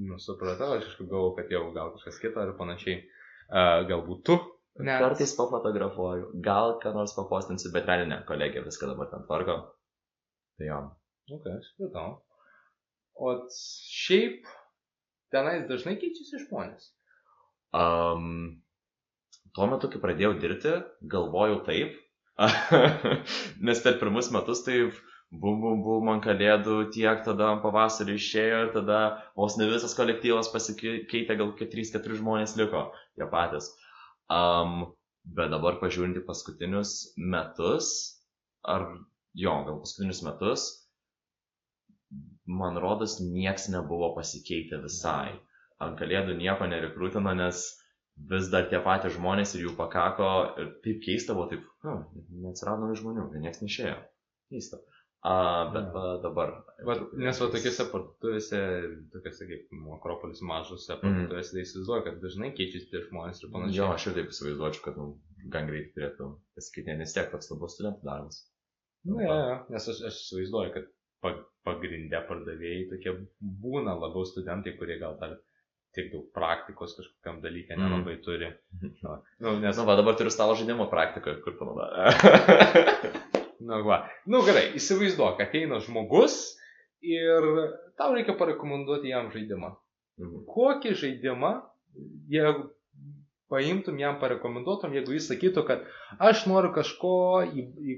[0.09, 2.98] nu supratau, aš kažkaip galvoju, kad jau gal kažkas kita ar panašiai.
[3.48, 4.37] Uh, galbūt tu.
[4.79, 4.98] Ne.
[5.01, 9.57] Kartais pafotografuoju, gal ką nors papostinsiu, bet realiai ne, kolegė viską dabar ten tvarko.
[10.61, 10.83] Tai jo.
[11.38, 12.12] Ok, supratau.
[13.18, 14.44] O šiaip
[15.35, 16.92] tenais dažnai keičiasi žmonės.
[17.74, 18.61] Um,
[19.59, 20.75] tuo metu, kai pradėjau dirbti,
[21.11, 21.97] galvojau taip,
[23.66, 24.94] nes per pirmus metus taip
[25.31, 29.01] bum, bum, bum, ant kalėdų tiek, tada pavasarį išėjo ir tada
[29.37, 32.87] vos ne visas kolektyvas pasikeitė, gal 3-4 žmonės liko,
[33.18, 33.73] jie patys.
[34.31, 34.92] Um,
[35.25, 37.90] bet dabar pažiūrinti paskutinius metus,
[38.62, 38.87] ar
[39.35, 40.68] jo, gal paskutinius metus,
[42.49, 45.35] man rodos, nieks nebuvo pasikeitę visai
[45.85, 47.66] ant kalėdų nieko nerekrutino, nes
[48.33, 50.28] vis dar tie patys žmonės ir jų pakako
[50.61, 52.04] ir taip keista buvo, taip, hm,
[52.44, 53.98] neatsirado naujų žmonių, niekas neišėjo.
[54.52, 54.81] Keista.
[55.26, 55.33] A,
[55.74, 56.52] bet va, dabar.
[56.87, 58.61] Va, nes va tokiuose parduotuvėse,
[59.14, 63.78] tokiuose kaip Akropolis mažose parduotuvėse, tai įsivaizduoju, kad dažnai keičiasi tie žmonės ir panašiai.
[63.81, 65.09] Jo, aš ir taip įsivaizduočiau, kad nu,
[65.54, 68.38] gan greitai turėtų pasikeitinti, nes tiek toks labiau studentų darbas.
[69.09, 70.88] Na, ja, ja, nes aš, aš įsivaizduoju, kad
[71.24, 71.35] pa,
[71.66, 73.16] pagrindė pardavėjai tokie
[73.66, 75.35] būna labiau studentai, kurie gal dar
[75.96, 77.83] tiek daug praktikos kažkokiam dalykė Mm.
[77.85, 78.51] nelabai turi.
[79.05, 81.92] Na, nu, nes, Na, va, dabar turiu stalo žaidimo praktiką, kur panaudoju.
[83.68, 84.03] na, va.
[84.27, 86.38] Nu, gerai, įsivaizduok, ateina žmogus
[87.05, 87.44] ir
[87.98, 89.72] tau reikia parekomenduoti jam žaidimą.
[90.18, 90.44] Mhm.
[90.51, 91.53] Kokį žaidimą,
[92.31, 92.68] jeigu
[93.53, 95.85] paimtum jam parekomenduotum, jeigu jis sakytų, kad
[96.29, 97.13] aš noriu kažko,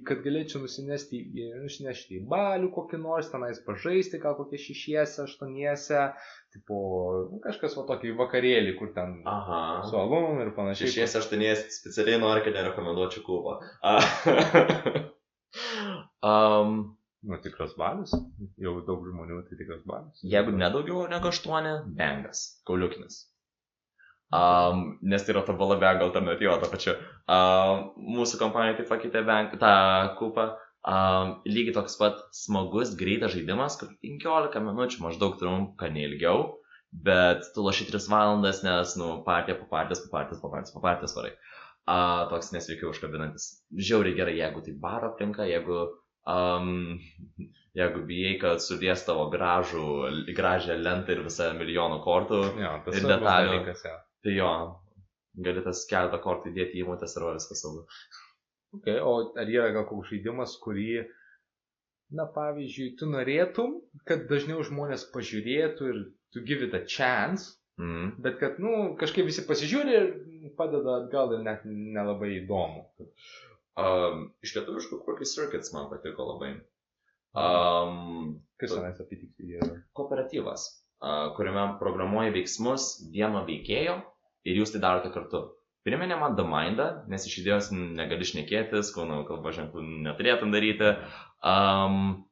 [0.09, 1.23] kad galėčiau nusinešti,
[1.63, 6.05] nusinešti į balių kokį nors, tenais pažaisti, gal kokie šešiese, aštuoniese,
[6.55, 6.79] tipo,
[7.33, 9.61] nu, kažkas va tokį vakarėlį, kur ten Aha.
[9.91, 10.89] su alum ir panašiai.
[10.91, 13.59] Šešies aštuonies specialiai nori, kad nerekomenduočiau kubą.
[16.23, 16.81] um,
[17.21, 18.15] Nu, tikras balius,
[18.57, 20.23] jau daug žmonių, tai tikras balius.
[20.25, 23.19] jeigu nedaugiau negu aštuoni, bengas, kauliukinis.
[24.31, 26.93] Um, nes tai yra tobula bengo alternatyva, to pačiu.
[27.27, 27.89] Um,
[28.19, 29.73] mūsų kompanija taip pakeitė bang, tą
[30.21, 30.45] kupą.
[30.87, 36.45] Um, lygiai toks pat smagus, greitas žaidimas, kur 15 minučių maždaug trunka neilgiau,
[36.91, 40.83] bet tu loši 3 valandas, nes, nu, partija po partijos, po partijos, po partijos, po
[40.87, 41.35] partijos varai.
[41.91, 43.49] Uh, toks nesveikiai užkabinantis.
[43.75, 45.81] Žiauriai gerai, jeigu tai baro aplinka, jeigu,
[46.31, 47.01] um,
[47.77, 49.85] jeigu bijai, kad sudės tavo gražų,
[50.39, 52.41] gražią lentą ir visą milijoną kortų,
[52.87, 53.57] tas Ir detalių.
[53.57, 53.97] dalykas, jo.
[54.25, 54.51] Tai jo,
[55.47, 57.87] gali tas keletą kortų įdėti į įmotės ir va, viskas saugu.
[58.79, 61.05] Okay, o ar yra gal koks žaidimas, kurį,
[62.15, 66.05] na pavyzdžiui, tu norėtum, kad dažniau žmonės pažiūrėtų ir
[66.35, 68.11] tu give it a chance, Mm.
[68.21, 70.09] bet kad, nu, kažkaip visi pasižiūri ir
[70.59, 72.83] padeda atgal ir net nelabai įdomu.
[73.81, 76.51] Um, iš lietuviškų Quirky Circuits man patiko labai.
[77.33, 79.79] Um, Kas tenais apitiksliai yra?
[79.97, 80.67] kooperatyvas,
[81.01, 83.97] uh, kuriame programuoji veiksmus vieno veikėjo
[84.49, 85.47] ir jūs tai darote kartu.
[85.87, 90.91] Priminė man The Mindą, nes iš idėjos negali šnekėtis, kūno kalba ženklų neturėtum daryti.
[91.41, 92.27] Um,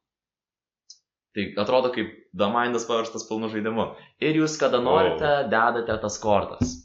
[1.33, 3.87] tai atrodo kaip The Mindas paverstas pilnu žaidimu.
[4.21, 6.75] Ir jūs kada norite, dedate tas kortas.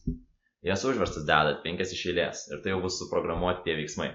[0.65, 4.15] Jas užverstas dedat penkias iš eilės ir tai jau bus suprogramuoti tie veiksmai.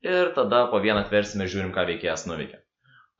[0.00, 2.59] Ir tada po vieną atversime žiūrim, ką veikėjas nuveikia.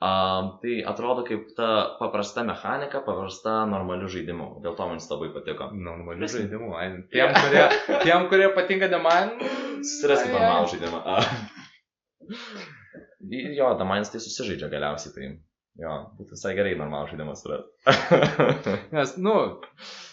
[0.01, 1.67] Um, tai atrodo kaip ta
[1.99, 4.47] paprasta mechanika, paprasta normalių žaidimų.
[4.65, 5.67] Dėl to man jis labai patiko.
[5.77, 6.71] Normalių Mes- žaidimų.
[6.79, 7.67] ai, Tiem, kurie,
[8.07, 9.35] tiem, kurie patinka ne man.
[9.85, 10.41] Susiraskit ai, ai.
[10.41, 11.03] normalų žaidimą.
[13.31, 15.13] Jo, Damainas tai susižaidžia galiausiai.
[15.15, 15.27] Tai
[15.85, 17.95] jo, būtų visai gerai normalų žaidimą surasti.
[18.97, 19.35] Nes, nu,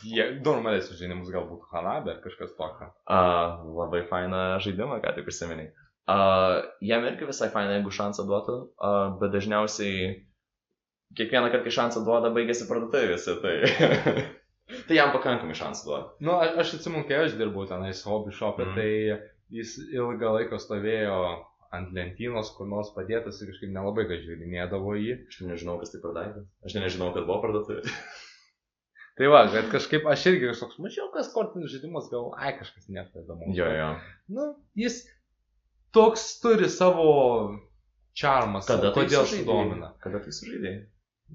[0.05, 2.89] jie normalesnius žaidimus galbūt Hanabe ar kažkas tokio.
[3.07, 5.71] uh, labai fainą žaidimą, ką tik užsiminiai.
[6.07, 10.13] Uh, jam irgi visai faina, jeigu šansą duotų, uh, bet dažniausiai
[11.19, 13.35] kiekvieną kartą, kai šansą duoda, baigėsi parduotuvėse.
[13.43, 13.55] Tai,
[14.87, 16.07] tai jam pakankamai šansų duoda.
[16.23, 18.79] Nu, a- aš atsimenu, kai aš dirbau tenais hobby shop'e, mm.
[18.79, 21.19] tai jis ilgą laiką stovėjo
[21.75, 25.17] ant lentynos, kur nors padėtas ir kažkaip nelabai ką žiūrinėdavo jį.
[25.27, 26.45] Aš nežinau, kas tai pardavė.
[26.63, 27.83] Aš nežinau, kad buvo parduotuvė.
[29.17, 33.47] Tai va, kad kažkaip aš irgi kažkoks mažiukas kortinis žaidimas, gal, ai, kažkas nepadamo.
[33.57, 33.87] Jo, jo.
[34.29, 34.43] Nu,
[34.77, 34.99] jis
[35.97, 37.09] toks turi savo
[38.17, 39.91] čarmas, Kada tai kodėl sudomina.
[40.03, 40.79] Kada tai sužaidėjai?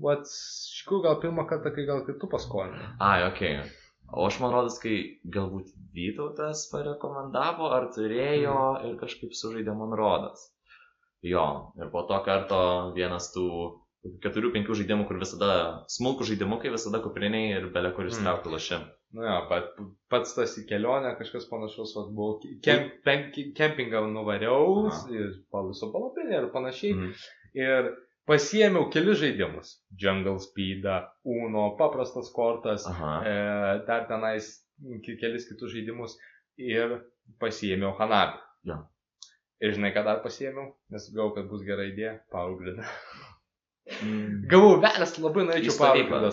[0.03, 0.31] Vat,
[0.79, 2.93] šiku gal pirmą kartą, kai gal kitų paskolinai.
[3.03, 3.57] Ai, okei.
[3.61, 3.79] Okay.
[4.13, 4.97] O aš man rodos, kai
[5.35, 8.57] galbūt Vytautas parekomendavo, ar turėjo
[8.89, 10.51] ir kažkaip sužaidė man rodas.
[11.25, 11.45] Jo,
[11.79, 12.61] ir po to karto
[12.97, 13.47] vienas tų
[14.23, 15.53] keturių, penkių žaidimų, kur visada
[15.93, 18.55] smulkų žaidimukai, visada kupriniai ir belia kur ištraukti mm.
[18.57, 18.87] lašim.
[19.13, 19.75] Nu jo, bet
[20.13, 23.27] pats tas į kelionę kažkas panašus, vat, buvo, kem, pen,
[23.59, 24.89] kempingą nuvariau,
[25.53, 26.95] paliso palapinę ir panašiai.
[26.97, 27.27] Mhm.
[27.61, 27.91] Ir
[28.31, 29.75] pasiėmiau kelius žaidimus.
[30.01, 33.15] Jungle Speedą, Uno, paprastas kortas, Aha.
[33.29, 33.35] e,
[33.89, 34.49] dar tenais
[35.21, 36.17] kelis kitus žaidimus
[36.59, 37.03] ir
[37.43, 38.41] pasiėmiau Hanabi.
[38.71, 38.81] Jo.
[39.63, 42.81] Ir žinai, ką dar pasiėmiau, nes gavau, kad bus gera idėja, Power Grid.
[43.91, 44.45] Mm.
[44.51, 45.73] Gavau velės, labai norėčiau.
[45.73, 45.79] Grid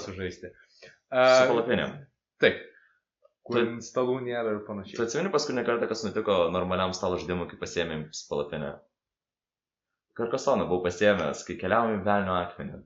[0.03, 0.51] sužaisti.
[0.51, 1.95] Su Uh, palapinėm.
[2.39, 2.59] taip.
[3.49, 4.99] Kur Tu- stalų nėra ir Tu panašiai.
[5.01, 8.75] atsimeni paskutinį kartą, kas nutiko normaliam stalo žaidimui, kai pasėmėm palapinę?
[10.19, 12.83] Karkasoną buvau pasėmęs, kai keliavom į Velnio akmenį.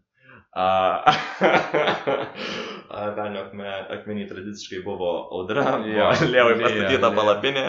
[0.56, 0.66] A,
[3.18, 7.12] Velnio akme, akmenį tradiciškai buvo audra, buvo lievai pastatyta lieja.
[7.18, 7.66] palapinė,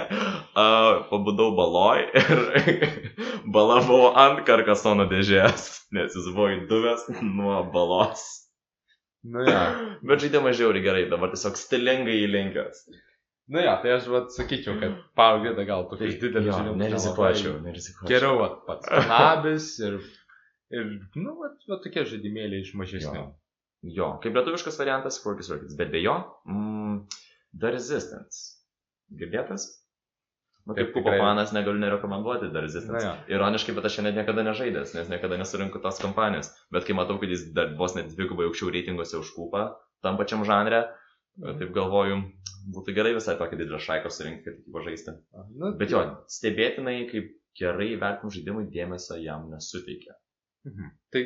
[0.60, 0.66] a,
[1.10, 2.42] pabudau baloj ir
[3.56, 8.24] bala buvo ant karkasono dėžės, nes jis buvo įduvęs nuo balos.
[9.24, 9.64] Nu ja.
[10.08, 12.84] Bet žaidimas žiauriai gerai, dabar tiesiog stilingai įlinkęs.
[13.54, 15.00] Nu ja, tai aš vat sakyčiau, kad
[15.44, 18.10] Grid gal tokius didelius jo, žaidimus nerizikuočiau, nerizikuočiau.
[18.12, 19.98] Geriau vat, pats Hanabis ir,
[20.72, 20.86] ir
[21.20, 23.20] nu, vat, vat tokie žaidimėliai iš mažesnių.
[23.20, 23.26] Jo.
[23.84, 26.14] Jo, kaip lietuviškas variantas, Forkis Rockets, bet be jo,
[26.48, 27.00] mm,
[27.60, 28.44] The Resistance.
[29.20, 29.66] Girdėtas?
[30.64, 33.04] Nu, kaip kupo fanas negaliu nerekomenduoti The Na Resistance.
[33.04, 33.12] jo.
[33.36, 36.48] Ironiškai, bet aš šiandien niekada nežaidęs, nes niekada nesurinku tos kompanijos.
[36.72, 39.66] Bet kai matau, kad jis dar vos net dvigubai aukščiau reitinguose už kupą,
[40.02, 40.86] tam pačiam žanre,
[41.44, 42.16] taip galvoju,
[42.72, 45.16] būtų gerai visai tokį didelį šaiką surinkti, kad tik pažaisti.
[45.52, 46.00] Nu, Bet jo,
[46.32, 47.28] stebėtinai, kaip
[47.60, 50.16] gerai vertinam žaidimui, dėmesio jam nesuteikia.
[50.64, 50.90] Mhm.
[51.12, 51.22] Tai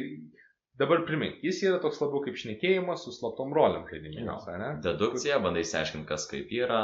[0.78, 4.58] dabar primink, jis yra toks labiau kaip šnekėjimas su slaptom roliam žaidimėlis, Jo.
[4.62, 4.70] ne?
[4.84, 6.82] Dedukcija, bandai išsiaiškinti, kas kaip yra.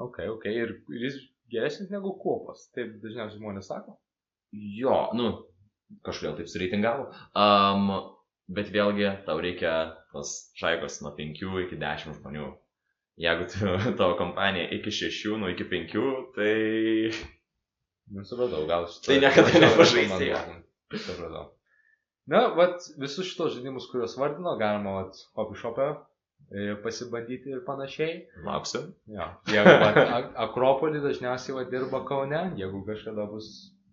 [0.00, 0.46] Ok, ok.
[0.50, 1.18] Ir, ir jis
[1.52, 2.66] geresnis negu kopas.
[2.76, 3.98] Taip dažniausiai žmonės sako.
[4.52, 5.28] Jo, nu,
[6.06, 7.06] kažkodėl taip sureitingavo.
[7.36, 7.92] Um,
[8.52, 9.74] bet vėlgi, tau reikia
[10.12, 12.50] tos šaikos nuo 5 iki 10 žmonių.
[13.22, 13.68] Jeigu tu,
[14.00, 15.96] tavo kompanija iki 6, nu iki 5,
[16.36, 16.52] tai...
[18.12, 19.08] Nesupratau, gal šitą.
[19.08, 20.40] Tai niekada nepažaisti jo.
[20.92, 21.44] Supratau.
[22.30, 25.88] Na, vat visus šitos žaidimus, kuriuos vardino, galima vat hobby shop'e
[26.52, 28.20] e, pasibandyti ir panašiai.
[28.46, 28.84] Lauksiu.
[29.10, 29.26] Jo.
[29.50, 33.48] Jeigu vat, Ak- Akropolį dažniausiai vat, dirba Kaune, jeigu kažkada bus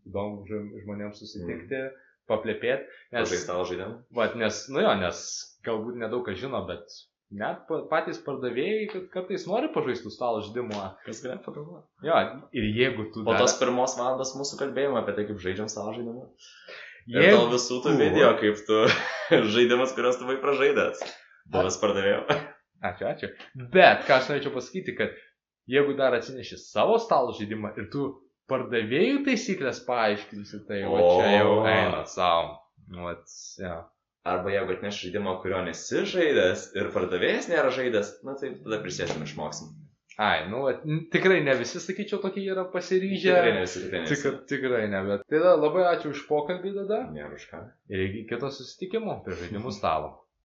[0.06, 1.82] įdomu žm- žmonėms susitikti,
[2.30, 2.86] paplėpėti.
[3.18, 4.04] Nes, stalo žaidimą.
[4.14, 5.22] vat, nes, nu jo, nes
[5.66, 6.86] galbūt nedaug kas žino, bet
[7.34, 10.78] net pa- patys pardavėjai kad kartais nori pažaistų stalo žaidimų.
[11.06, 11.88] Kas galėtų pagalvoti?
[12.06, 12.22] Jo,
[12.54, 13.24] ir jeigu tu...
[13.26, 16.28] Po dar- tos pirmos valandos mūsų kalbėjimo apie tai, kaip žaidžiam stalo žaidimą.
[17.08, 18.80] Ir Jeigu- dėl visų tų video, kaip tu
[19.56, 21.04] žaidimas, kuriuos tu buvai pražaidęs.
[21.50, 22.24] Buvęs pardavėjo.
[22.86, 23.30] Ačiū, ačiū.
[23.74, 25.16] Bet, ką aš norėčiau pasakyti, kad
[25.70, 28.10] jeigu dar atsineši savo stalo žaidimą ir tu
[28.50, 32.56] pardavėjų taisyklės paaiškinsi, tai o čia jau eina savo.
[32.90, 33.26] Vat,
[33.62, 33.80] ja.
[34.30, 39.22] Arba jeigu atneš žaidimą, kurio nesi žaidęs ir pardavėjas nėra žaidęs, na tai tada prisėsim
[39.24, 39.70] ir išmoksim.
[40.20, 40.66] Ai, nu,
[41.14, 43.32] tikrai ne visi, sakyčiau, tokie yra pasiryžę.
[43.32, 44.32] Tikrai ne visi, tikrai ne Tik, visi.
[44.52, 45.22] tikrai ne, bet.
[45.32, 47.62] Tai da, labai ačiū už pokalbį tada Nėra už ką.
[47.96, 50.10] ir iki kito susitikimo prie žaidimų stalo.